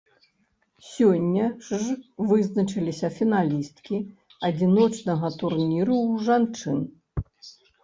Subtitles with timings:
[0.91, 1.89] Сёння ж
[2.31, 3.97] вызначыліся фіналісткі
[4.51, 6.79] адзіночнага турніру ў жанчын.